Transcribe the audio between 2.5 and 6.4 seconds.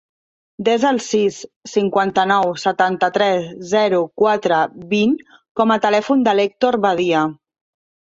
setanta-tres, zero, quatre, vint com a telèfon de